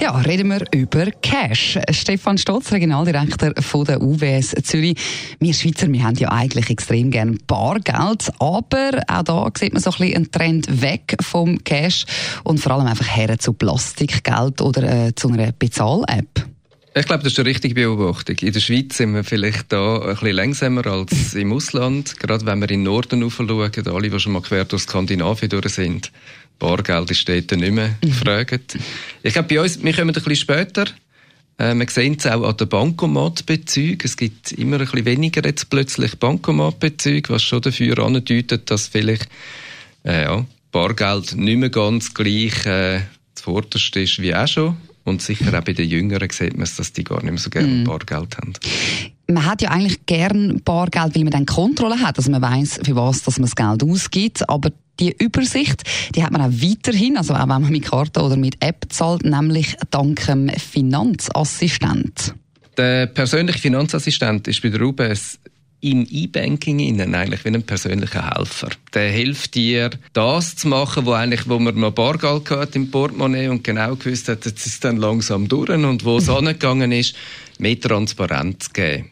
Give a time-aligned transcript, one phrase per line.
[0.00, 1.76] Ja, reden wir über Cash.
[1.90, 4.96] Stefan Stotz, Regionaldirektor von der UWS Zürich.
[5.40, 9.90] Wir Schweizer, wir haben ja eigentlich extrem gerne Bargeld, aber auch da sieht man so
[9.90, 12.04] ein bisschen einen Trend weg vom Cash
[12.44, 16.47] und vor allem einfach her zu Plastikgeld oder äh, zu einer Bezahl-App.
[16.98, 18.36] Ich glaube, das ist eine richtige Beobachtung.
[18.38, 22.18] In der Schweiz sind wir vielleicht da ein bisschen langsamer als im Ausland.
[22.18, 25.68] Gerade wenn wir in den Norden schauen, alle, die schon mal quer durch Skandinavien durch
[25.68, 26.10] sind,
[26.58, 28.08] Bargeld ist dort nicht mehr mhm.
[28.08, 28.76] gefragt.
[29.22, 30.86] Ich glaube, bei uns, wir kommen ein bisschen später.
[31.58, 34.00] Äh, wir sehen es auch an den Bankomatbezügen.
[34.02, 39.28] Es gibt immer ein bisschen weniger jetzt plötzlich Bankomatbezüge, was schon dafür andeutet, dass vielleicht
[40.04, 43.02] äh, ja, Bargeld nicht mehr ganz gleich äh,
[43.36, 44.76] zuvorderst ist wie auch schon.
[45.08, 47.50] Und sicher auch bei den Jüngeren sieht man es, dass die gar nicht mehr so
[47.50, 47.84] gerne mm.
[47.84, 48.52] Bargeld haben.
[49.26, 52.96] Man hat ja eigentlich gern Bargeld, weil man dann Kontrolle hat, dass man weiß, für
[52.96, 54.48] was dass man das Geld ausgibt.
[54.48, 54.70] Aber
[55.00, 55.82] die Übersicht,
[56.14, 59.24] die hat man auch weiterhin, also auch wenn man mit Karte oder mit App zahlt,
[59.24, 62.34] nämlich dank dem Finanzassistent.
[62.76, 65.38] Der persönliche Finanzassistent ist bei der UBS
[65.80, 68.70] im E-Banking eigentlich wie ein persönlicher Helfer.
[68.94, 73.48] Der hilft dir, das zu machen, wo eigentlich, wo man noch Bargeld hat im Portemonnaie
[73.48, 77.14] und genau gewusst hat, jetzt ist es dann langsam durch und wo es angegangen ist,
[77.58, 79.10] mehr Transparenz zu geben.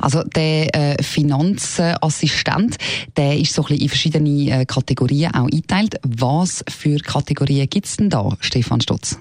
[0.00, 2.76] Also der äh, Finanzassistent,
[3.16, 5.96] der ist so ein bisschen in verschiedene äh, Kategorien auch eingeteilt.
[6.02, 9.18] Was für Kategorien gibt es denn da, Stefan Stotz?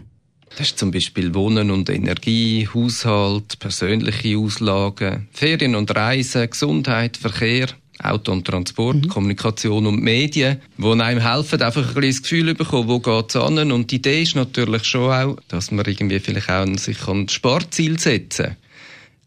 [0.58, 7.68] Das ist zum Beispiel Wohnen und Energie, Haushalt, persönliche Auslagen, Ferien und Reisen, Gesundheit, Verkehr,
[8.02, 9.08] Auto und Transport, mhm.
[9.10, 13.30] Kommunikation und Medien, die einem helfen, einfach ein bisschen das Gefühl zu bekommen, wo geht
[13.30, 13.72] es an.
[13.72, 18.00] Und die Idee ist natürlich schon auch, dass man irgendwie vielleicht auch sich ein Sparziel
[18.00, 18.56] setzen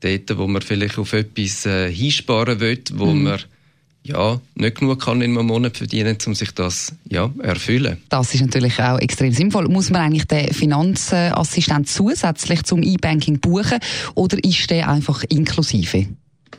[0.01, 3.25] Dort, wo man vielleicht auf etwas äh, hinsparen will, wo mhm.
[3.25, 3.41] man
[4.09, 7.99] ja, nicht genug kann in einem Monat verdienen, um sich das ja, erfüllen.
[8.09, 9.69] Das ist natürlich auch extrem sinnvoll.
[9.69, 13.79] Muss man eigentlich den Finanzassistent zusätzlich zum E-Banking buchen
[14.15, 16.07] oder ist der einfach inklusive?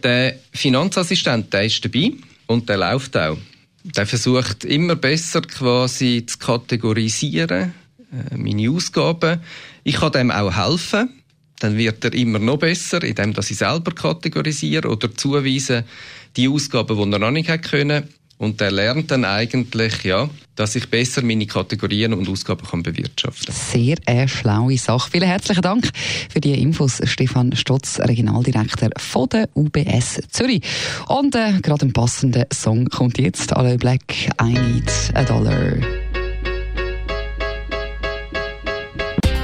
[0.04, 2.14] Der Finanzassistent, der ist dabei
[2.48, 3.38] und der läuft auch.
[3.84, 7.74] Der versucht immer besser quasi zu kategorisieren,
[8.12, 9.42] äh, meine Ausgaben.
[9.84, 11.19] Ich kann dem auch helfen
[11.59, 15.86] dann wird er immer noch besser, indem dass ich selber kategorisiere oder zuweise
[16.36, 18.08] die Ausgaben, die er noch nicht hat können.
[18.38, 23.47] Und er lernt dann eigentlich, ja, dass ich besser meine Kategorien und Ausgaben kann bewirtschaften
[23.47, 23.56] kann.
[23.56, 25.12] Sehr eine schlaue Sache.
[25.12, 25.90] Vielen herzlichen Dank
[26.30, 30.62] für die Infos, Stefan Stotz, Regionaldirektor von der UBS Zürich.
[31.09, 33.52] Und äh, gerade ein passender Song kommt jetzt.
[33.52, 36.09] Alle Black, I Need a Dollar.